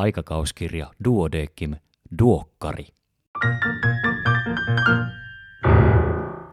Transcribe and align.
aikakauskirja 0.00 0.90
Duodeckim 1.04 1.74
Duokkari. 2.18 2.86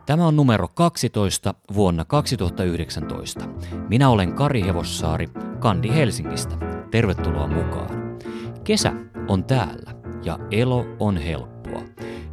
Tämä 0.05 0.27
on 0.27 0.35
numero 0.35 0.67
12 0.67 1.53
vuonna 1.73 2.05
2019. 2.05 3.45
Minä 3.89 4.09
olen 4.09 4.33
Kari 4.33 4.61
Hevossaari, 4.61 5.27
Kandi 5.59 5.89
Helsingistä. 5.89 6.57
Tervetuloa 6.91 7.47
mukaan. 7.47 8.19
Kesä 8.63 8.93
on 9.27 9.43
täällä 9.43 9.95
ja 10.23 10.39
elo 10.51 10.85
on 10.99 11.17
helppoa. 11.17 11.81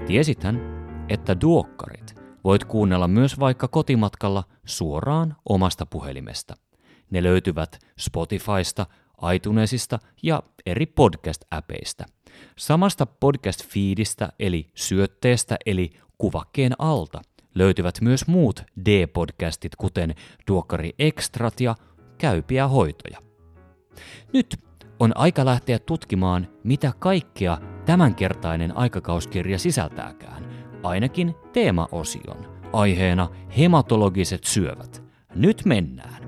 Tiesithän, 0.06 0.60
että 1.08 1.40
duokkarit 1.40 2.14
voit 2.44 2.64
kuunnella 2.64 3.08
myös 3.08 3.40
vaikka 3.40 3.68
kotimatkalla 3.68 4.44
suoraan 4.64 5.36
omasta 5.48 5.86
puhelimesta. 5.86 6.54
Ne 7.10 7.22
löytyvät 7.22 7.78
Spotifysta, 7.98 8.86
iTunesista 9.34 9.98
ja 10.22 10.42
eri 10.66 10.86
podcast-äpeistä. 10.86 12.04
Samasta 12.58 13.06
podcast-fiidistä 13.06 14.28
eli 14.38 14.70
syötteestä 14.74 15.56
eli 15.66 15.90
kuvakkeen 16.18 16.72
alta 16.78 17.22
löytyvät 17.54 18.00
myös 18.00 18.26
muut 18.26 18.62
D-podcastit, 18.84 19.76
kuten 19.78 20.14
Duokkari 20.48 20.92
Extrat 20.98 21.60
ja 21.60 21.74
Käypiä 22.18 22.68
hoitoja. 22.68 23.18
Nyt 24.32 24.60
on 25.00 25.12
aika 25.14 25.44
lähteä 25.44 25.78
tutkimaan, 25.78 26.48
mitä 26.64 26.92
kaikkea 26.98 27.58
tämänkertainen 27.86 28.76
aikakauskirja 28.76 29.58
sisältääkään, 29.58 30.44
ainakin 30.82 31.34
teemaosion, 31.52 32.60
aiheena 32.72 33.28
hematologiset 33.58 34.44
syövät. 34.44 35.02
Nyt 35.34 35.64
mennään. 35.64 36.21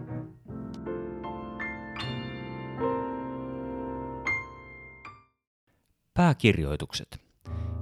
Pääkirjoitukset. 6.14 7.20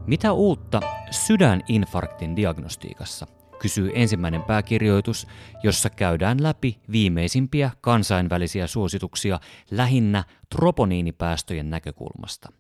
Mitä 0.06 0.32
uutta 0.32 0.80
sydäninfarktin 1.10 2.36
diagnostiikassa? 2.36 3.26
kysyy 3.58 3.90
ensimmäinen 3.94 4.42
pääkirjoitus, 4.42 5.26
jossa 5.62 5.90
käydään 5.90 6.42
läpi 6.42 6.78
viimeisimpiä 6.92 7.70
kansainvälisiä 7.80 8.66
suosituksia 8.66 9.40
lähinnä 9.70 10.24
troponiinipäästöjen 10.48 11.70
näkökulmasta. 11.70 12.52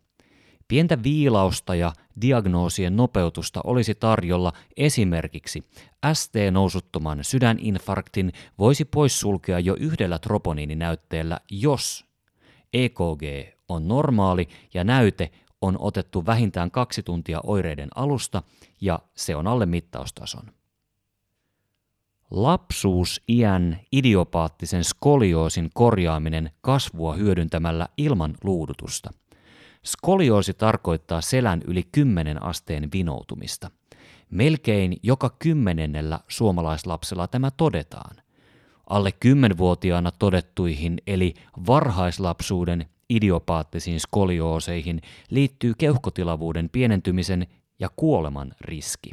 Pientä 0.68 1.02
viilausta 1.02 1.74
ja 1.74 1.92
diagnoosien 2.20 2.96
nopeutusta 2.96 3.60
olisi 3.64 3.94
tarjolla 3.94 4.52
esimerkiksi 4.76 5.64
ST-nousuttoman 6.12 7.18
sydäninfarktin 7.22 8.32
voisi 8.58 8.84
poissulkea 8.84 9.58
jo 9.58 9.76
yhdellä 9.80 10.18
troponiininäytteellä, 10.18 11.40
jos 11.50 12.06
EKG 12.72 13.22
on 13.68 13.88
normaali 13.88 14.48
ja 14.74 14.84
näyte 14.84 15.30
on 15.62 15.76
otettu 15.78 16.26
vähintään 16.26 16.70
kaksi 16.70 17.02
tuntia 17.02 17.40
oireiden 17.44 17.88
alusta 17.94 18.42
ja 18.80 18.98
se 19.14 19.36
on 19.36 19.46
alle 19.46 19.66
mittaustason. 19.66 20.42
Lapsuus-iän 22.30 23.80
idiopaattisen 23.92 24.84
skolioosin 24.84 25.70
korjaaminen 25.74 26.50
kasvua 26.60 27.14
hyödyntämällä 27.14 27.88
ilman 27.96 28.34
luudutusta. 28.44 29.10
Skolioosi 29.84 30.54
tarkoittaa 30.54 31.20
selän 31.20 31.62
yli 31.66 31.82
10 31.92 32.42
asteen 32.42 32.88
vinoutumista. 32.92 33.70
Melkein 34.30 34.96
joka 35.02 35.36
kymmenennellä 35.38 36.20
suomalaislapsella 36.28 37.28
tämä 37.28 37.50
todetaan. 37.50 38.16
Alle 38.90 39.10
10-vuotiaana 39.24 40.10
todettuihin 40.18 40.98
eli 41.06 41.34
varhaislapsuuden 41.66 42.86
idiopaattisiin 43.16 44.00
skoliooseihin 44.00 45.00
liittyy 45.30 45.72
keuhkotilavuuden 45.78 46.68
pienentymisen 46.68 47.46
ja 47.78 47.88
kuoleman 47.96 48.52
riski. 48.60 49.10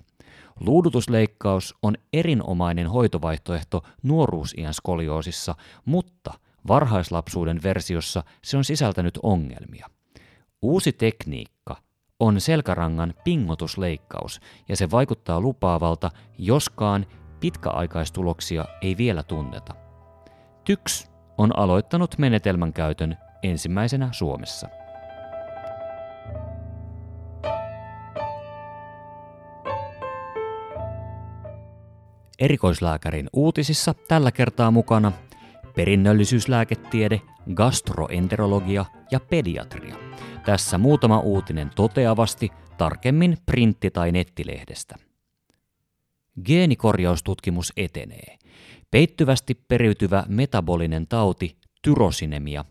Luudutusleikkaus 0.59 1.75
on 1.83 1.95
erinomainen 2.13 2.87
hoitovaihtoehto 2.87 3.83
nuoruusiän 4.03 4.73
skolioosissa, 4.73 5.55
mutta 5.85 6.33
varhaislapsuuden 6.67 7.63
versiossa 7.63 8.23
se 8.43 8.57
on 8.57 8.63
sisältänyt 8.63 9.19
ongelmia. 9.23 9.87
Uusi 10.61 10.91
tekniikka 10.91 11.75
on 12.19 12.41
selkärangan 12.41 13.13
pingotusleikkaus 13.23 14.41
ja 14.69 14.75
se 14.75 14.91
vaikuttaa 14.91 15.41
lupaavalta, 15.41 16.11
joskaan 16.37 17.05
pitkäaikaistuloksia 17.39 18.65
ei 18.81 18.97
vielä 18.97 19.23
tunneta. 19.23 19.75
TYX 20.65 21.09
on 21.37 21.59
aloittanut 21.59 22.17
menetelmän 22.17 22.73
käytön 22.73 23.17
ensimmäisenä 23.43 24.09
Suomessa. 24.11 24.69
Erikoislääkärin 32.39 33.29
uutisissa 33.33 33.93
tällä 33.93 34.31
kertaa 34.31 34.71
mukana 34.71 35.11
perinnöllisyyslääketiede, 35.75 37.21
gastroenterologia 37.53 38.85
ja 39.11 39.19
pediatria. 39.19 39.95
Tässä 40.45 40.77
muutama 40.77 41.19
uutinen 41.19 41.71
toteavasti, 41.75 42.51
tarkemmin 42.77 43.37
printti- 43.45 43.91
tai 43.91 44.11
nettilehdestä. 44.11 44.95
Geenikorjaustutkimus 46.45 47.73
etenee. 47.77 48.37
Peittyvästi 48.91 49.53
periytyvä 49.67 50.23
metabolinen 50.27 51.07
tauti, 51.07 51.57
tyrosinemia, 51.81 52.65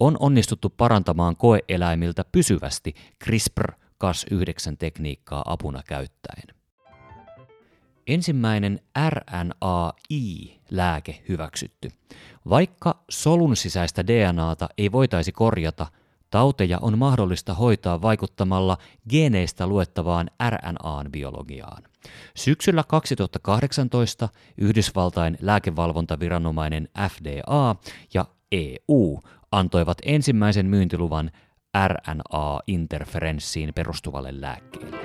on 0.00 0.16
onnistuttu 0.20 0.70
parantamaan 0.70 1.36
koeeläimiltä 1.36 2.24
pysyvästi 2.32 2.94
CRISPR-Cas9-tekniikkaa 3.24 5.42
apuna 5.46 5.82
käyttäen. 5.86 6.42
Ensimmäinen 8.06 8.80
RNAi-lääke 9.10 11.22
hyväksytty. 11.28 11.90
Vaikka 12.48 13.04
solun 13.10 13.56
sisäistä 13.56 14.06
DNAta 14.06 14.68
ei 14.78 14.92
voitaisi 14.92 15.32
korjata, 15.32 15.86
tauteja 16.30 16.78
on 16.82 16.98
mahdollista 16.98 17.54
hoitaa 17.54 18.02
vaikuttamalla 18.02 18.78
geeneistä 19.10 19.66
luettavaan 19.66 20.30
RNAn 20.50 21.12
biologiaan. 21.12 21.82
Syksyllä 22.36 22.84
2018 22.88 24.28
Yhdysvaltain 24.58 25.38
lääkevalvontaviranomainen 25.40 26.88
FDA 27.10 27.76
ja 28.14 28.26
EU 28.52 29.20
antoivat 29.58 29.98
ensimmäisen 30.02 30.66
myyntiluvan 30.66 31.30
RNA-interferenssiin 31.88 33.72
perustuvalle 33.74 34.40
lääkkeelle. 34.40 34.96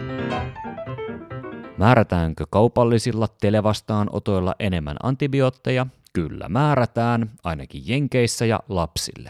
Määrätäänkö 1.77 2.45
kaupallisilla 2.49 3.27
televastaanotoilla 3.41 4.55
enemmän 4.59 4.97
antibiootteja? 5.03 5.87
Kyllä 6.13 6.49
määrätään, 6.49 7.31
ainakin 7.43 7.81
Jenkeissä 7.85 8.45
ja 8.45 8.59
lapsille. 8.69 9.29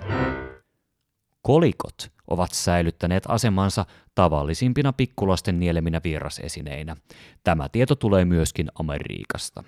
Kolikot 1.41 2.11
ovat 2.27 2.51
säilyttäneet 2.51 3.23
asemansa 3.27 3.85
tavallisimpina 4.15 4.93
pikkulasten 4.93 5.59
nieleminä 5.59 6.01
vierasesineinä. 6.03 6.95
Tämä 7.43 7.69
tieto 7.69 7.95
tulee 7.95 8.25
myöskin 8.25 8.67
Amerikasta. 8.79 9.63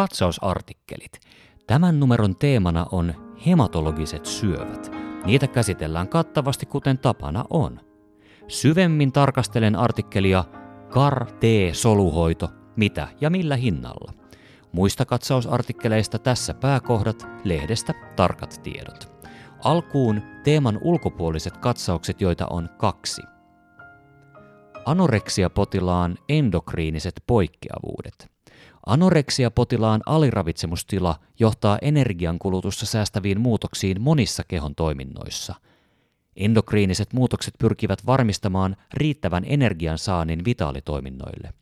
Katsausartikkelit. 0.00 1.20
Tämän 1.66 2.00
numeron 2.00 2.36
teemana 2.36 2.86
on 2.92 3.14
hematologiset 3.46 4.26
syövät. 4.26 4.92
Niitä 5.24 5.46
käsitellään 5.46 6.08
kattavasti 6.08 6.66
kuten 6.66 6.98
tapana 6.98 7.44
on. 7.50 7.80
Syvemmin 8.48 9.12
tarkastelen 9.12 9.76
artikkelia 9.76 10.44
CAR-T-soluhoito, 10.90 12.48
mitä 12.76 13.08
ja 13.20 13.30
millä 13.30 13.56
hinnalla. 13.56 14.12
Muista 14.72 15.04
katsausartikkeleista 15.04 16.18
tässä 16.18 16.54
pääkohdat, 16.54 17.26
lehdestä 17.44 17.94
tarkat 18.16 18.60
tiedot. 18.62 19.24
Alkuun 19.64 20.22
teeman 20.44 20.78
ulkopuoliset 20.82 21.56
katsaukset, 21.56 22.20
joita 22.20 22.46
on 22.46 22.68
kaksi. 22.78 23.22
Anoreksia-potilaan 24.84 26.18
endokriiniset 26.28 27.14
poikkeavuudet. 27.26 28.39
Anoreksia-potilaan 28.86 30.00
aliravitsemustila 30.06 31.16
johtaa 31.38 31.78
energiankulutussa 31.82 32.86
säästäviin 32.86 33.40
muutoksiin 33.40 34.00
monissa 34.00 34.42
kehon 34.48 34.74
toiminnoissa. 34.74 35.54
Endokriiniset 36.36 37.12
muutokset 37.12 37.54
pyrkivät 37.58 38.06
varmistamaan 38.06 38.76
riittävän 38.94 39.44
energian 39.46 39.98
saannin 39.98 40.44
vitaalitoiminnoille. 40.44 41.52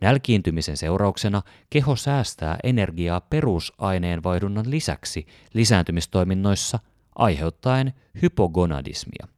Nälkiintymisen 0.00 0.76
seurauksena 0.76 1.42
keho 1.70 1.96
säästää 1.96 2.58
energiaa 2.62 3.20
perusaineenvaihdunnan 3.20 4.70
lisäksi 4.70 5.26
lisääntymistoiminnoissa 5.54 6.78
aiheuttaen 7.14 7.92
hypogonadismia. 8.22 9.28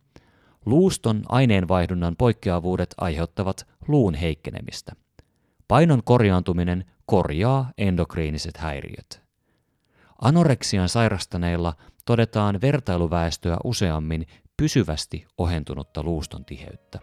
Luuston 0.67 1.23
aineenvaihdunnan 1.29 2.17
poikkeavuudet 2.17 2.95
aiheuttavat 2.99 3.67
luun 3.89 4.15
heikkenemistä. 4.15 4.93
Painon 5.73 6.03
korjaantuminen 6.05 6.85
korjaa 7.07 7.71
endokriiniset 7.79 8.57
häiriöt. 8.57 9.23
Anoreksian 10.23 10.89
sairastaneilla 10.89 11.75
todetaan 12.05 12.61
vertailuväestöä 12.61 13.57
useammin 13.65 14.27
pysyvästi 14.57 15.27
ohentunutta 15.39 16.03
luuston 16.03 16.45
tiheyttä. 16.45 16.99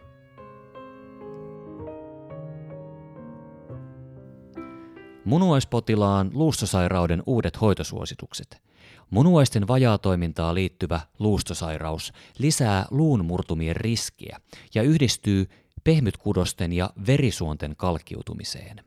Munuaispotilaan 5.26 6.32
luustosairauden 6.34 7.24
uudet 7.26 7.62
hoitosuositukset. 7.62 8.62
Munuaisten 9.10 9.68
vajaatoimintaa 9.68 10.54
liittyvä 10.54 11.02
luustosairaus 11.20 12.14
lisää 12.38 12.86
luun 12.92 13.26
murtumien 13.26 13.76
riskiä 13.76 14.40
ja 14.76 14.84
yhdistyy 14.84 15.50
pehmytkudosten 15.84 16.74
ja 16.74 16.90
verisuonten 17.08 17.76
kalkkiutumiseen. 17.76 18.84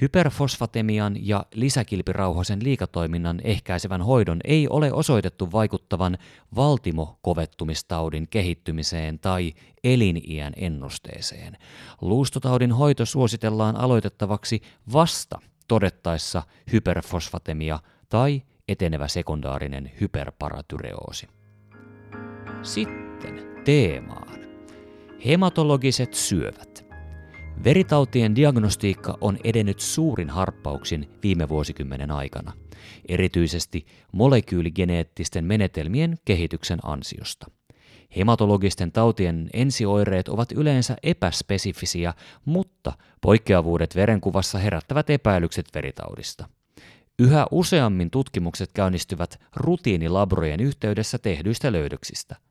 Hyperfosfatemian 0.00 1.16
ja 1.26 1.46
lisäkilpirauhasen 1.54 2.64
liikatoiminnan 2.64 3.40
ehkäisevän 3.44 4.02
hoidon 4.02 4.40
ei 4.44 4.68
ole 4.68 4.92
osoitettu 4.92 5.52
vaikuttavan 5.52 6.18
valtimokovettumistaudin 6.56 8.28
kehittymiseen 8.28 9.18
tai 9.18 9.52
eliniän 9.84 10.52
ennusteeseen. 10.56 11.56
Luustotaudin 12.00 12.72
hoito 12.72 13.06
suositellaan 13.06 13.76
aloitettavaksi 13.76 14.62
vasta 14.92 15.40
todettaessa 15.68 16.42
hyperfosfatemia 16.72 17.78
tai 18.08 18.42
etenevä 18.68 19.08
sekundaarinen 19.08 19.92
hyperparatyreoosi. 20.00 21.28
Sitten 22.62 23.40
teemaan. 23.64 24.39
Hematologiset 25.26 26.14
syövät. 26.14 26.86
Veritautien 27.64 28.36
diagnostiikka 28.36 29.18
on 29.20 29.38
edennyt 29.44 29.80
suurin 29.80 30.30
harppauksin 30.30 31.08
viime 31.22 31.48
vuosikymmenen 31.48 32.10
aikana, 32.10 32.52
erityisesti 33.08 33.86
molekyyligeneettisten 34.12 35.44
menetelmien 35.44 36.18
kehityksen 36.24 36.78
ansiosta. 36.82 37.50
Hematologisten 38.16 38.92
tautien 38.92 39.50
ensioireet 39.52 40.28
ovat 40.28 40.52
yleensä 40.52 40.96
epäspesifisiä, 41.02 42.14
mutta 42.44 42.92
poikkeavuudet 43.20 43.96
verenkuvassa 43.96 44.58
herättävät 44.58 45.10
epäilykset 45.10 45.66
veritaudista. 45.74 46.48
Yhä 47.18 47.46
useammin 47.50 48.10
tutkimukset 48.10 48.70
käynnistyvät 48.72 49.40
rutiinilabrojen 49.56 50.60
yhteydessä 50.60 51.18
tehdyistä 51.18 51.72
löydöksistä– 51.72 52.36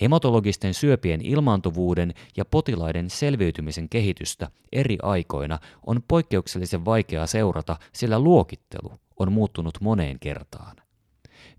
Hematologisten 0.00 0.74
syöpien 0.74 1.20
ilmaantuvuuden 1.22 2.14
ja 2.36 2.44
potilaiden 2.44 3.10
selviytymisen 3.10 3.88
kehitystä 3.88 4.50
eri 4.72 4.98
aikoina 5.02 5.58
on 5.86 6.02
poikkeuksellisen 6.08 6.84
vaikeaa 6.84 7.26
seurata, 7.26 7.76
sillä 7.92 8.18
luokittelu 8.18 8.92
on 9.18 9.32
muuttunut 9.32 9.78
moneen 9.80 10.18
kertaan. 10.18 10.76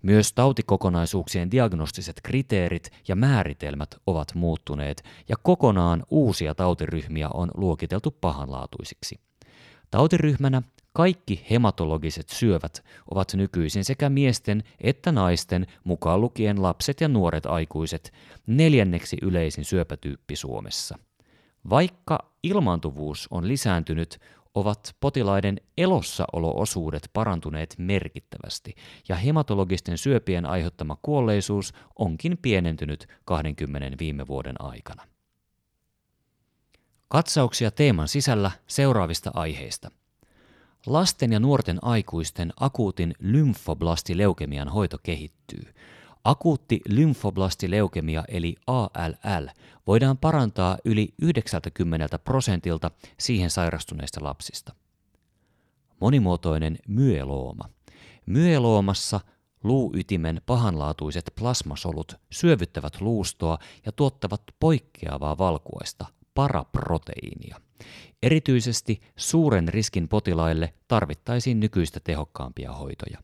Myös 0.02 0.32
tautikokonaisuuksien 0.32 1.50
diagnostiset 1.50 2.20
kriteerit 2.22 2.90
ja 3.08 3.16
määritelmät 3.16 3.94
ovat 4.06 4.34
muuttuneet 4.34 5.04
ja 5.28 5.36
kokonaan 5.42 6.04
uusia 6.10 6.54
tautiryhmiä 6.54 7.28
on 7.34 7.50
luokiteltu 7.54 8.10
pahanlaatuisiksi. 8.20 9.20
Tautiryhmänä 9.90 10.62
kaikki 10.92 11.46
hematologiset 11.50 12.28
syövät 12.28 12.84
ovat 13.10 13.34
nykyisin 13.34 13.84
sekä 13.84 14.08
miesten 14.08 14.62
että 14.80 15.12
naisten, 15.12 15.66
mukaan 15.84 16.20
lukien 16.20 16.62
lapset 16.62 17.00
ja 17.00 17.08
nuoret 17.08 17.46
aikuiset, 17.46 18.12
neljänneksi 18.46 19.16
yleisin 19.22 19.64
syöpätyyppi 19.64 20.36
Suomessa. 20.36 20.98
Vaikka 21.70 22.18
ilmaantuvuus 22.42 23.28
on 23.30 23.48
lisääntynyt, 23.48 24.18
ovat 24.54 24.96
potilaiden 25.00 25.60
elossaoloosuudet 25.78 27.10
parantuneet 27.12 27.74
merkittävästi 27.78 28.74
ja 29.08 29.16
hematologisten 29.16 29.98
syöpien 29.98 30.46
aiheuttama 30.46 30.96
kuolleisuus 31.02 31.74
onkin 31.98 32.38
pienentynyt 32.42 33.06
20 33.24 33.98
viime 33.98 34.26
vuoden 34.26 34.60
aikana. 34.60 35.06
Katsauksia 37.08 37.70
teeman 37.70 38.08
sisällä 38.08 38.50
seuraavista 38.66 39.30
aiheista– 39.34 39.90
Lasten 40.86 41.32
ja 41.32 41.40
nuorten 41.40 41.78
aikuisten 41.82 42.52
akuutin 42.60 43.14
lymfoblastileukemian 43.18 44.68
hoito 44.68 44.98
kehittyy. 45.02 45.74
Akuutti 46.24 46.80
lymfoblastileukemia 46.88 48.24
eli 48.28 48.56
ALL 48.66 49.46
voidaan 49.86 50.18
parantaa 50.18 50.78
yli 50.84 51.14
90 51.22 52.18
prosentilta 52.18 52.90
siihen 53.18 53.50
sairastuneista 53.50 54.24
lapsista. 54.24 54.74
Monimuotoinen 56.00 56.78
myelooma. 56.88 57.68
Myeloomassa 58.26 59.20
luuytimen 59.64 60.40
pahanlaatuiset 60.46 61.32
plasmasolut 61.38 62.14
syövyttävät 62.30 63.00
luustoa 63.00 63.58
ja 63.86 63.92
tuottavat 63.92 64.42
poikkeavaa 64.60 65.38
valkuaista, 65.38 66.06
paraproteiinia. 66.34 67.60
Erityisesti 68.22 69.00
suuren 69.16 69.68
riskin 69.68 70.08
potilaille 70.08 70.74
tarvittaisiin 70.88 71.60
nykyistä 71.60 72.00
tehokkaampia 72.04 72.72
hoitoja. 72.72 73.18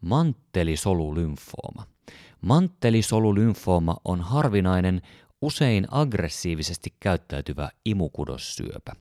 Mantelisolulymfooma. 0.00 1.86
Mantelisolulymfooma 2.40 3.96
on 4.04 4.20
harvinainen, 4.20 5.02
usein 5.42 5.86
aggressiivisesti 5.90 6.94
käyttäytyvä 7.00 7.70
imukudossyöpä. 7.84 8.92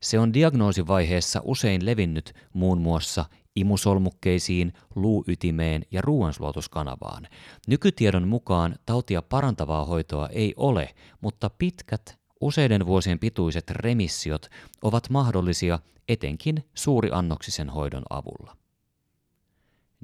Se 0.00 0.18
on 0.18 0.34
diagnoosivaiheessa 0.34 1.40
usein 1.44 1.86
levinnyt 1.86 2.34
muun 2.52 2.80
muassa 2.80 3.24
imusolmukkeisiin, 3.56 4.72
luuytimeen 4.94 5.82
ja 5.90 6.00
ruoansulutuskanavaan. 6.00 7.28
Nykytiedon 7.68 8.28
mukaan 8.28 8.76
tautia 8.86 9.22
parantavaa 9.22 9.84
hoitoa 9.84 10.28
ei 10.28 10.54
ole, 10.56 10.94
mutta 11.20 11.50
pitkät 11.58 12.22
Useiden 12.42 12.86
vuosien 12.86 13.18
pituiset 13.18 13.70
remissiot 13.70 14.48
ovat 14.82 15.10
mahdollisia 15.10 15.78
etenkin 16.08 16.64
suuriannoksisen 16.74 17.70
hoidon 17.70 18.02
avulla. 18.10 18.56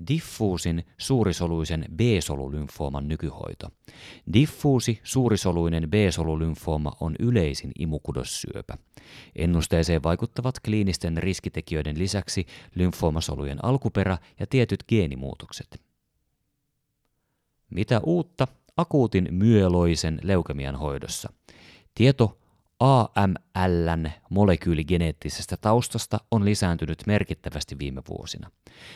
Diffuusin 0.09 0.85
suurisoluisen 0.99 1.85
B-solulymfooman 1.97 3.09
nykyhoito. 3.09 3.69
Diffuusi 4.33 5.01
suurisoluinen 5.03 5.91
B-solulymfooma 5.91 6.93
on 7.01 7.17
yleisin 7.19 7.73
imukudossyöpä. 7.79 8.79
Ennusteeseen 9.37 10.03
vaikuttavat 10.03 10.61
kliinisten 10.61 11.17
riskitekijöiden 11.17 11.99
lisäksi 11.99 12.47
lymfoomasolujen 12.75 13.65
alkuperä 13.65 14.19
ja 14.41 14.47
tietyt 14.47 14.85
geenimuutokset. 14.89 15.81
Mitä 17.71 18.01
uutta 18.05 18.49
akuutin 18.77 19.29
myeloisen 19.31 20.21
leukemian 20.23 20.77
hoidossa? 20.77 21.33
Tieto 21.95 22.39
AMLn 22.81 24.11
molekyyligeneettisestä 24.31 25.57
taustasta 25.57 26.19
on 26.31 26.45
lisääntynyt 26.45 27.03
merkittävästi 27.07 27.79
viime 27.79 28.03
vuosina. 28.09 28.51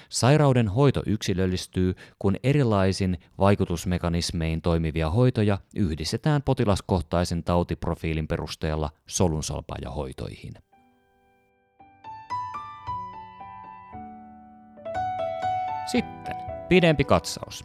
Sairauden 0.09 0.69
hoito 0.69 1.03
yksilöllistyy, 1.07 1.95
kun 2.19 2.37
erilaisin 2.43 3.19
vaikutusmekanismein 3.39 4.63
toimivia 4.63 5.11
hoitoja 5.11 5.59
yhdistetään 5.77 6.43
potilaskohtaisen 6.43 7.45
tautiprofiilin 7.45 8.29
perusteella 8.29 8.91
solunsalpaajahoitoihin. 9.07 10.55
Sitten 15.87 16.37
pidempi 16.69 17.05
katsaus. 17.05 17.65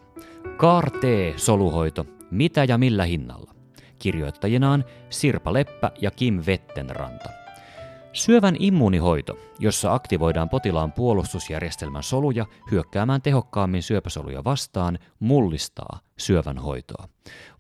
CAR-T-soluhoito, 0.57 2.05
mitä 2.31 2.63
ja 2.63 2.77
millä 2.77 3.05
hinnalla? 3.05 3.56
Kirjoittajinaan 4.00 4.86
Sirpa 5.10 5.54
Leppä 5.54 5.92
ja 6.01 6.12
Kim 6.12 6.44
Vettenranta. 6.46 7.30
Syövän 8.13 8.56
immuunihoito, 8.60 9.38
jossa 9.60 9.94
aktivoidaan 9.94 10.50
potilaan 10.50 10.92
puolustusjärjestelmän 10.92 12.04
soluja 12.04 12.46
hyökkäämään 12.72 13.22
tehokkaammin 13.22 13.84
syöpäsoluja 13.84 14.44
vastaan, 14.44 15.00
mullistaa 15.20 16.00
syövän 16.18 16.58
hoitoa. 16.58 17.08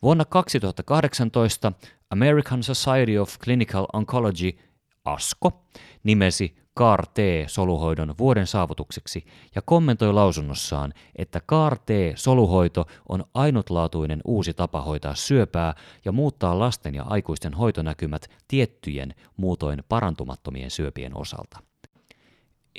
Vuonna 0.01 0.25
2018 0.25 1.71
American 2.09 2.63
Society 2.63 3.17
of 3.17 3.39
Clinical 3.39 3.85
Oncology 3.93 4.57
ASCO 5.05 5.63
nimesi 6.03 6.55
CAR-T-soluhoidon 6.77 8.15
vuoden 8.17 8.47
saavutukseksi 8.47 9.25
ja 9.55 9.61
kommentoi 9.61 10.13
lausunnossaan, 10.13 10.93
että 11.15 11.41
CAR-T-soluhoito 11.47 12.85
on 13.09 13.23
ainutlaatuinen 13.33 14.21
uusi 14.25 14.53
tapa 14.53 14.81
hoitaa 14.81 15.15
syöpää 15.15 15.75
ja 16.05 16.11
muuttaa 16.11 16.59
lasten 16.59 16.95
ja 16.95 17.03
aikuisten 17.03 17.53
hoitonäkymät 17.53 18.27
tiettyjen 18.47 19.15
muutoin 19.37 19.83
parantumattomien 19.89 20.71
syöpien 20.71 21.17
osalta. 21.17 21.59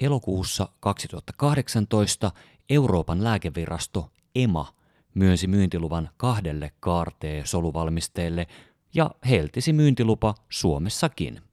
Elokuussa 0.00 0.68
2018 0.80 2.30
Euroopan 2.70 3.24
lääkevirasto 3.24 4.10
EMA 4.34 4.66
myönsi 5.14 5.46
myyntiluvan 5.46 6.10
kahdelle 6.16 6.70
CAR-T-soluvalmisteelle 6.82 8.46
ja 8.94 9.10
heltisi 9.28 9.72
myyntilupa 9.72 10.34
Suomessakin. 10.48 11.47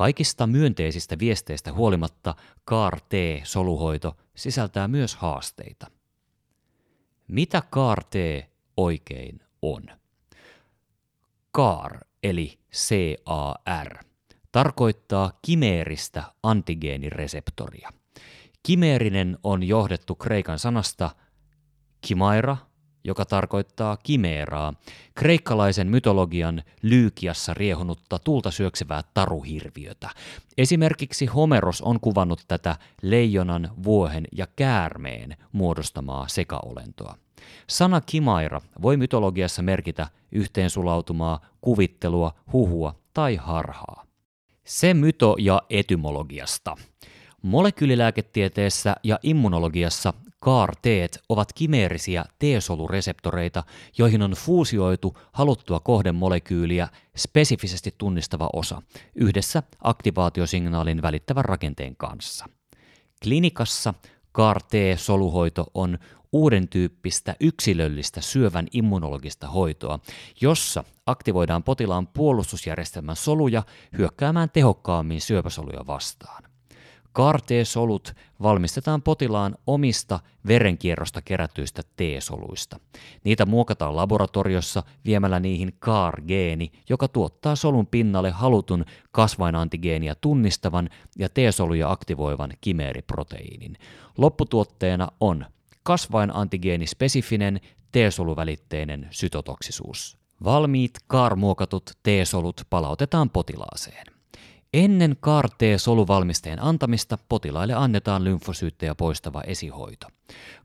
Kaikista 0.00 0.46
myönteisistä 0.46 1.18
viesteistä 1.18 1.72
huolimatta 1.72 2.34
CAR-T-soluhoito 2.70 4.16
sisältää 4.36 4.88
myös 4.88 5.16
haasteita. 5.16 5.90
Mitä 7.28 7.62
CAR-T 7.72 8.14
oikein 8.76 9.40
on? 9.62 9.82
CAR 11.56 11.98
eli 12.22 12.58
CAR 12.72 14.04
tarkoittaa 14.52 15.32
kimeeristä 15.46 16.22
antigeenireseptoria. 16.42 17.92
Kimeerinen 18.62 19.38
on 19.42 19.62
johdettu 19.62 20.14
kreikan 20.14 20.58
sanasta 20.58 21.10
kimaira, 22.00 22.56
joka 23.04 23.24
tarkoittaa 23.24 23.96
kimeeraa, 23.96 24.74
kreikkalaisen 25.14 25.86
mytologian 25.86 26.62
Lyykiassa 26.82 27.54
riehunutta 27.54 28.18
tulta 28.18 28.50
syöksevää 28.50 29.02
taruhirviötä. 29.14 30.10
Esimerkiksi 30.58 31.26
Homeros 31.26 31.82
on 31.82 32.00
kuvannut 32.00 32.44
tätä 32.48 32.76
leijonan, 33.02 33.70
vuohen 33.82 34.24
ja 34.32 34.46
käärmeen 34.56 35.36
muodostamaa 35.52 36.28
sekaolentoa. 36.28 37.16
Sana 37.66 38.00
kimaira 38.00 38.60
voi 38.82 38.96
mytologiassa 38.96 39.62
merkitä 39.62 40.08
yhteensulautumaa, 40.32 41.40
kuvittelua, 41.60 42.34
huhua 42.52 42.94
tai 43.14 43.36
harhaa. 43.36 44.04
Se 44.64 44.94
myto- 44.94 45.36
ja 45.38 45.62
etymologiasta. 45.70 46.76
Molekyylilääketieteessä 47.42 48.96
ja 49.04 49.18
immunologiassa 49.22 50.14
CAR-T 50.44 50.86
ovat 51.28 51.52
kimeerisiä 51.52 52.24
T-solureseptoreita, 52.38 53.62
joihin 53.98 54.22
on 54.22 54.30
fuusioitu 54.30 55.18
haluttua 55.32 55.80
kohdemolekyyliä 55.80 56.88
spesifisesti 57.16 57.94
tunnistava 57.98 58.50
osa 58.52 58.82
yhdessä 59.14 59.62
aktivaatiosignaalin 59.84 61.02
välittävän 61.02 61.44
rakenteen 61.44 61.96
kanssa. 61.96 62.46
Klinikassa 63.22 63.94
CAR-T-soluhoito 64.34 65.66
on 65.74 65.98
uuden 66.32 66.68
tyyppistä 66.68 67.34
yksilöllistä 67.40 68.20
syövän 68.20 68.66
immunologista 68.72 69.48
hoitoa, 69.48 69.98
jossa 70.40 70.84
aktivoidaan 71.06 71.62
potilaan 71.62 72.06
puolustusjärjestelmän 72.06 73.16
soluja 73.16 73.62
hyökkäämään 73.98 74.50
tehokkaammin 74.50 75.20
syöpäsoluja 75.20 75.86
vastaan. 75.86 76.49
CAR-T-solut 77.14 78.14
valmistetaan 78.42 79.02
potilaan 79.02 79.54
omista 79.66 80.20
verenkierrosta 80.46 81.22
kerätyistä 81.22 81.82
T-soluista. 81.96 82.80
Niitä 83.24 83.46
muokataan 83.46 83.96
laboratoriossa 83.96 84.82
viemällä 85.04 85.40
niihin 85.40 85.72
CAR-geeni, 85.80 86.72
joka 86.88 87.08
tuottaa 87.08 87.56
solun 87.56 87.86
pinnalle 87.86 88.30
halutun 88.30 88.84
kasvainantigeenia 89.10 90.14
tunnistavan 90.14 90.90
ja 91.18 91.28
T-soluja 91.28 91.90
aktivoivan 91.90 92.52
kimeeriproteiinin. 92.60 93.76
Lopputuotteena 94.18 95.08
on 95.20 95.46
kasvainantigeenispesifinen 95.82 97.60
T-soluvälitteinen 97.92 99.08
sytotoksisuus. 99.10 100.18
Valmiit 100.44 100.92
CAR-muokatut 101.10 101.90
T-solut 102.02 102.60
palautetaan 102.70 103.30
potilaaseen. 103.30 104.19
Ennen 104.74 105.16
CAR-T-soluvalmisteen 105.22 106.62
antamista 106.62 107.18
potilaille 107.28 107.74
annetaan 107.74 108.24
lymfosyyttejä 108.24 108.94
poistava 108.94 109.42
esihoito. 109.46 110.06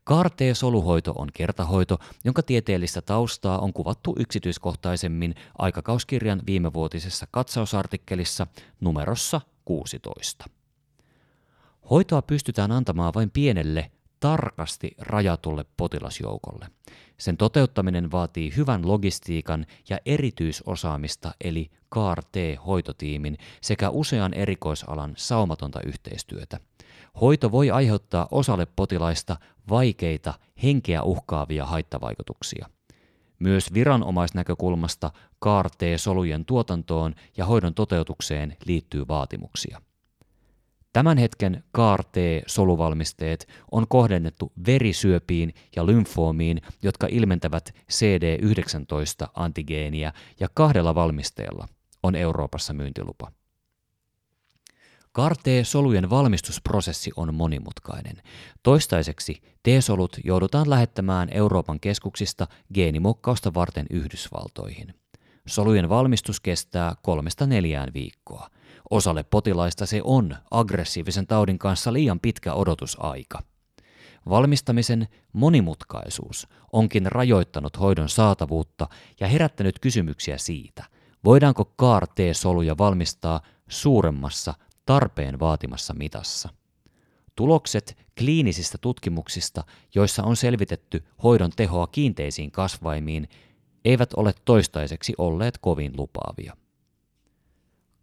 CAR-T-soluhoito 0.10 1.12
on 1.12 1.30
kertahoito, 1.34 1.98
jonka 2.24 2.44
tieteellistä 2.44 3.02
taustaa 3.02 3.60
on 3.60 3.74
kuvattu 3.74 4.16
yksityiskohtaisemmin 4.20 5.36
aikakauskirjan 5.58 6.42
viimevuotisessa 6.46 7.28
katsausartikkelissa 7.32 8.48
numerossa 8.82 9.42
16. 9.66 10.46
Hoitoa 11.90 12.22
pystytään 12.22 12.72
antamaan 12.72 13.14
vain 13.14 13.32
pienelle 13.32 13.92
tarkasti 14.26 14.92
rajatulle 14.98 15.66
potilasjoukolle. 15.78 16.68
Sen 17.18 17.38
toteuttaminen 17.38 18.12
vaatii 18.12 18.56
hyvän 18.58 18.88
logistiikan 18.88 19.66
ja 19.90 19.98
erityisosaamista 20.06 21.32
eli 21.42 21.72
CAR-T-hoitotiimin 21.94 23.38
sekä 23.62 23.90
usean 23.90 24.34
erikoisalan 24.34 25.14
saumatonta 25.18 25.80
yhteistyötä. 25.86 26.60
Hoito 27.22 27.52
voi 27.52 27.72
aiheuttaa 27.72 28.28
osalle 28.32 28.68
potilaista 28.76 29.38
vaikeita, 29.70 30.34
henkeä 30.64 31.04
uhkaavia 31.04 31.66
haittavaikutuksia. 31.66 32.70
Myös 33.40 33.74
viranomaisnäkökulmasta 33.74 35.12
CAR-T-solujen 35.44 36.46
tuotantoon 36.46 37.16
ja 37.38 37.46
hoidon 37.46 37.74
toteutukseen 37.74 38.58
liittyy 38.66 39.08
vaatimuksia. 39.08 39.82
Tämän 40.96 41.18
hetken 41.18 41.64
CAR-T-soluvalmisteet 41.76 43.48
on 43.72 43.88
kohdennettu 43.88 44.52
verisyöpiin 44.68 45.54
ja 45.76 45.86
lymfoomiin, 45.86 46.62
jotka 46.84 47.08
ilmentävät 47.10 47.76
CD19-antigeeniä 47.92 50.14
ja 50.40 50.48
kahdella 50.54 50.96
valmisteella 50.96 51.68
on 52.04 52.16
Euroopassa 52.16 52.74
myyntilupa. 52.74 53.32
CAR-T-solujen 55.16 56.10
valmistusprosessi 56.10 57.12
on 57.16 57.34
monimutkainen. 57.34 58.22
Toistaiseksi 58.64 59.42
T-solut 59.64 60.18
joudutaan 60.24 60.70
lähettämään 60.70 61.30
Euroopan 61.32 61.80
keskuksista 61.80 62.48
geenimuokkausta 62.74 63.54
varten 63.54 63.86
Yhdysvaltoihin. 63.90 64.94
Solujen 65.48 65.90
valmistus 65.90 66.40
kestää 66.40 66.96
kolmesta 67.02 67.46
neljään 67.46 67.94
viikkoa. 67.94 68.50
Osalle 68.90 69.24
potilaista 69.24 69.86
se 69.86 70.02
on 70.04 70.36
aggressiivisen 70.52 71.28
taudin 71.28 71.60
kanssa 71.60 71.94
liian 71.94 72.20
pitkä 72.20 72.54
odotusaika. 72.54 73.44
Valmistamisen 74.30 75.08
monimutkaisuus 75.34 76.48
onkin 76.74 77.06
rajoittanut 77.06 77.80
hoidon 77.80 78.10
saatavuutta 78.10 78.88
ja 79.20 79.28
herättänyt 79.28 79.80
kysymyksiä 79.80 80.38
siitä, 80.38 80.84
voidaanko 81.26 81.74
CAR-T-soluja 81.80 82.78
valmistaa 82.78 83.42
suuremmassa 83.70 84.54
tarpeen 84.86 85.40
vaatimassa 85.40 85.94
mitassa. 85.94 86.50
Tulokset 87.36 87.98
kliinisistä 88.20 88.78
tutkimuksista, 88.78 89.64
joissa 89.96 90.24
on 90.24 90.36
selvitetty 90.36 91.04
hoidon 91.24 91.52
tehoa 91.56 91.88
kiinteisiin 91.88 92.52
kasvaimiin, 92.52 93.28
eivät 93.86 94.14
ole 94.14 94.34
toistaiseksi 94.46 95.14
olleet 95.18 95.58
kovin 95.58 95.94
lupaavia. 95.98 96.58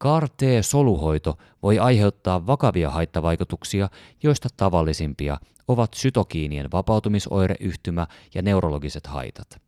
CAR-T-soluhoito 0.03 1.39
voi 1.63 1.79
aiheuttaa 1.79 2.47
vakavia 2.47 2.91
haittavaikutuksia, 2.91 3.89
joista 4.23 4.49
tavallisimpia 4.57 5.39
ovat 5.69 5.95
sytokiinien 5.95 6.71
vapautumisoireyhtymä 6.73 8.07
ja 8.35 8.43
neurologiset 8.43 9.07
haitat. 9.07 9.63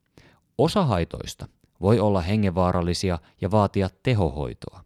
Osa 0.58 0.84
haitoista 0.84 1.46
voi 1.80 2.00
olla 2.00 2.20
hengenvaarallisia 2.20 3.18
ja 3.40 3.50
vaatia 3.50 3.88
tehohoitoa. 4.02 4.84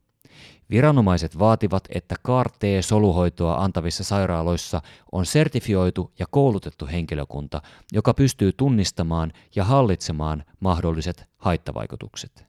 Viranomaiset 0.70 1.38
vaativat, 1.38 1.84
että 1.94 2.14
CAR-T-soluhoitoa 2.26 3.64
antavissa 3.64 4.04
sairaaloissa 4.04 4.82
on 5.12 5.26
sertifioitu 5.26 6.12
ja 6.18 6.26
koulutettu 6.30 6.86
henkilökunta, 6.86 7.62
joka 7.92 8.14
pystyy 8.14 8.52
tunnistamaan 8.52 9.32
ja 9.56 9.64
hallitsemaan 9.64 10.44
mahdolliset 10.60 11.24
haittavaikutukset. 11.36 12.46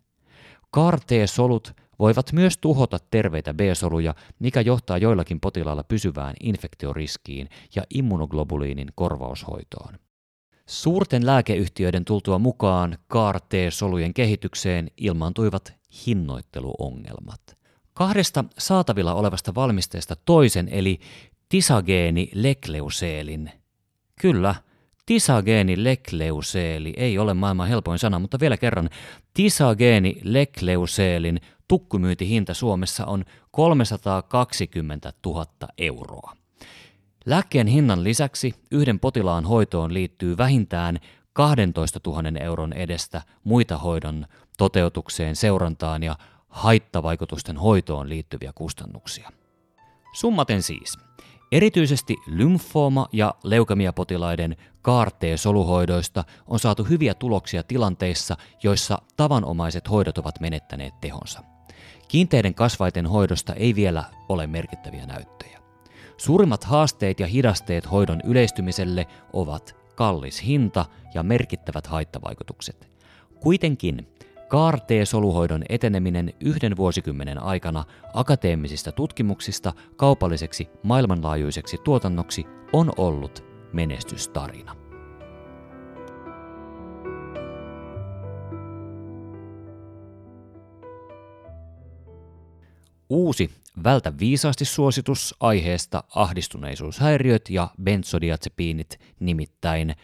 CAR-T-solut 0.75 1.73
voivat 1.99 2.33
myös 2.33 2.57
tuhota 2.57 2.99
terveitä 3.11 3.53
B-soluja, 3.53 4.15
mikä 4.39 4.61
johtaa 4.61 4.97
joillakin 4.97 5.39
potilailla 5.39 5.83
pysyvään 5.83 6.33
infektioriskiin 6.43 7.49
ja 7.75 7.83
immunoglobuliinin 7.93 8.87
korvaushoitoon. 8.95 9.99
Suurten 10.65 11.25
lääkeyhtiöiden 11.25 12.05
tultua 12.05 12.39
mukaan 12.39 12.97
CAR-T-solujen 13.11 14.13
kehitykseen 14.13 14.87
ilmaantuivat 14.97 15.73
hinnoitteluongelmat. 16.05 17.41
Kahdesta 17.93 18.45
saatavilla 18.57 19.13
olevasta 19.13 19.55
valmisteesta 19.55 20.15
toisen 20.25 20.69
eli 20.71 20.99
tisageeni 21.49 22.29
lekleuseelin. 22.33 23.51
Kyllä, 24.21 24.55
tisageeni 25.05 25.83
lekleuseeli 25.83 26.93
ei 26.97 27.17
ole 27.17 27.33
maailman 27.33 27.67
helpoin 27.67 27.99
sana, 27.99 28.19
mutta 28.19 28.39
vielä 28.39 28.57
kerran. 28.57 28.89
Tisageeni 29.33 30.21
lekleuseelin 30.23 31.41
tukkumyyntihinta 31.69 32.53
Suomessa 32.53 33.05
on 33.05 33.25
320 33.51 35.13
000 35.25 35.45
euroa. 35.77 36.33
Lääkkeen 37.25 37.67
hinnan 37.67 38.03
lisäksi 38.03 38.53
yhden 38.71 38.99
potilaan 38.99 39.45
hoitoon 39.45 39.93
liittyy 39.93 40.37
vähintään 40.37 40.99
12 41.33 41.99
000 42.05 42.39
euron 42.39 42.73
edestä 42.73 43.21
muita 43.43 43.77
hoidon 43.77 44.25
toteutukseen, 44.57 45.35
seurantaan 45.35 46.03
ja 46.03 46.15
haittavaikutusten 46.47 47.57
hoitoon 47.57 48.09
liittyviä 48.09 48.51
kustannuksia. 48.55 49.31
Summaten 50.13 50.63
siis, 50.63 50.97
erityisesti 51.51 52.15
lymfooma- 52.27 53.09
ja 53.11 53.35
leukemiapotilaiden 53.43 54.55
CAR-T-soluhoidoista 54.83 56.23
on 56.47 56.59
saatu 56.59 56.83
hyviä 56.83 57.13
tuloksia 57.13 57.63
tilanteissa, 57.63 58.37
joissa 58.63 59.01
tavanomaiset 59.17 59.89
hoidot 59.89 60.17
ovat 60.17 60.39
menettäneet 60.39 60.93
tehonsa. 61.01 61.43
Kiinteiden 62.07 62.53
kasvaiten 62.53 63.05
hoidosta 63.05 63.53
ei 63.53 63.75
vielä 63.75 64.03
ole 64.29 64.47
merkittäviä 64.47 65.05
näyttöjä. 65.05 65.59
Suurimmat 66.17 66.63
haasteet 66.63 67.19
ja 67.19 67.27
hidasteet 67.27 67.91
hoidon 67.91 68.21
yleistymiselle 68.23 69.07
ovat 69.33 69.75
kallis 69.95 70.43
hinta 70.45 70.85
ja 71.13 71.23
merkittävät 71.23 71.87
haittavaikutukset. 71.87 72.89
Kuitenkin 73.39 74.07
CAR-T-soluhoidon 74.49 75.63
eteneminen 75.69 76.33
yhden 76.39 76.77
vuosikymmenen 76.77 77.43
aikana 77.43 77.83
akateemisista 78.13 78.91
tutkimuksista 78.91 79.73
kaupalliseksi 79.95 80.69
maailmanlaajuiseksi 80.83 81.77
tuotannoksi 81.83 82.45
on 82.73 82.91
ollut 82.97 83.43
menestystarina. 83.73 84.75
Uusi 93.09 93.49
Vältä 93.83 94.13
viisaasti 94.19 94.65
suositus 94.65 95.35
aiheesta 95.39 96.03
ahdistuneisuushäiriöt 96.15 97.49
ja 97.49 97.69
benzodiazepiinit, 97.83 98.99
nimittäin 99.19 99.95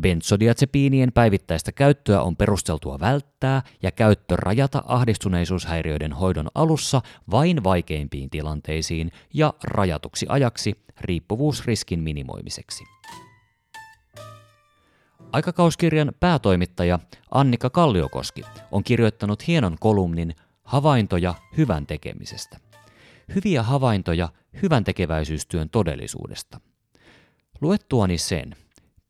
benzodiazepiinien 0.00 1.12
päivittäistä 1.12 1.72
käyttöä 1.72 2.22
on 2.22 2.36
perusteltua 2.36 3.00
välttää 3.00 3.62
ja 3.82 3.90
käyttö 3.90 4.36
rajata 4.36 4.82
ahdistuneisuushäiriöiden 4.86 6.12
hoidon 6.12 6.48
alussa 6.54 7.02
vain 7.30 7.64
vaikeimpiin 7.64 8.30
tilanteisiin 8.30 9.12
ja 9.34 9.54
rajatuksi 9.64 10.26
ajaksi 10.28 10.84
riippuvuusriskin 11.00 12.00
minimoimiseksi. 12.00 12.84
Aikakauskirjan 15.32 16.12
päätoimittaja 16.20 16.98
Annika 17.30 17.70
Kalliokoski 17.70 18.42
on 18.70 18.84
kirjoittanut 18.84 19.46
hienon 19.46 19.76
kolumnin 19.80 20.34
Havaintoja 20.62 21.34
hyvän 21.56 21.86
tekemisestä– 21.86 22.58
hyviä 23.34 23.62
havaintoja 23.62 24.28
hyvän 24.62 24.84
tekeväisyystyön 24.84 25.68
todellisuudesta. 25.70 26.60
Luettuani 27.60 28.18
sen, 28.18 28.56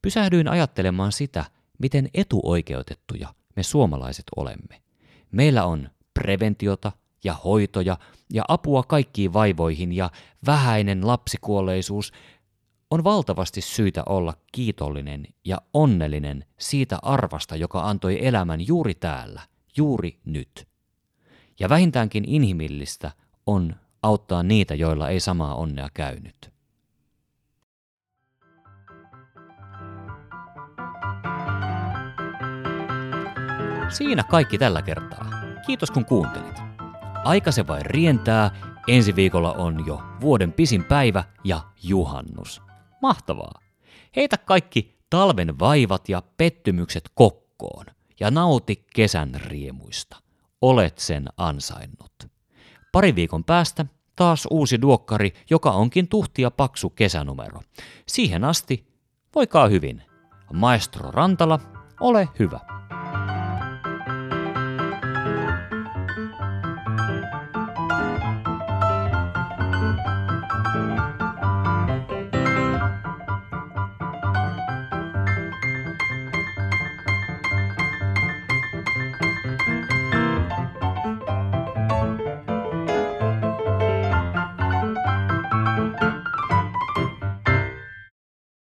pysähdyin 0.03 0.49
ajattelemaan 0.49 1.13
sitä, 1.13 1.45
miten 1.79 2.09
etuoikeutettuja 2.15 3.35
me 3.57 3.63
suomalaiset 3.63 4.25
olemme. 4.37 4.83
Meillä 5.31 5.65
on 5.65 5.91
preventiota 6.15 6.93
ja 7.25 7.35
hoitoja 7.35 7.99
ja 8.33 8.45
apua 8.49 8.83
kaikkiin 8.83 9.33
vaivoihin 9.33 9.93
ja 9.93 10.11
vähäinen 10.47 11.07
lapsikuolleisuus 11.07 12.13
on 12.91 13.05
valtavasti 13.05 13.61
syytä 13.61 14.03
olla 14.07 14.35
kiitollinen 14.53 15.27
ja 15.45 15.59
onnellinen 15.75 16.45
siitä 16.59 16.99
arvasta, 17.03 17.57
joka 17.57 17.83
antoi 17.83 18.27
elämän 18.27 18.67
juuri 18.67 18.95
täällä, 18.95 19.43
juuri 19.77 20.21
nyt. 20.25 20.69
Ja 21.61 21.69
vähintäänkin 21.69 22.25
inhimillistä 22.27 23.11
on 23.47 23.77
auttaa 24.03 24.43
niitä, 24.43 24.75
joilla 24.75 25.09
ei 25.09 25.21
samaa 25.21 25.55
onnea 25.55 25.89
käynyt. 25.95 26.52
Siinä 33.93 34.23
kaikki 34.23 34.59
tällä 34.59 34.83
kertaa. 34.83 35.25
Kiitos 35.67 35.91
kun 35.91 36.05
kuuntelit. 36.05 36.57
Aika 37.25 37.53
se 37.53 37.67
vain 37.67 37.87
rientää, 37.87 38.51
ensi 38.89 39.17
viikolla 39.17 39.53
on 39.53 39.87
jo 39.87 40.01
vuoden 40.21 40.53
pisin 40.53 40.85
päivä 40.85 41.25
ja 41.45 41.61
juhannus. 41.83 42.63
Mahtavaa! 43.03 43.61
Heitä 44.17 44.39
kaikki 44.39 44.99
talven 45.11 45.59
vaivat 45.59 46.09
ja 46.09 46.23
pettymykset 46.37 47.11
kokkoon 47.15 47.87
ja 48.21 48.31
nauti 48.31 48.87
kesän 48.95 49.41
riemuista. 49.47 50.17
Olet 50.61 50.99
sen 50.99 51.29
ansainnut. 51.37 52.13
Pari 52.93 53.15
viikon 53.15 53.45
päästä 53.45 53.87
taas 54.17 54.47
uusi 54.51 54.83
duokkari, 54.83 55.33
joka 55.51 55.71
onkin 55.71 56.09
tuhtia 56.09 56.51
paksu 56.51 56.91
kesänumero. 56.91 57.61
Siihen 58.09 58.45
asti, 58.45 58.87
voikaa 59.35 59.69
hyvin. 59.69 60.03
Maestro 60.53 61.11
Rantala, 61.11 61.61
ole 62.01 62.29
hyvä. 62.39 62.61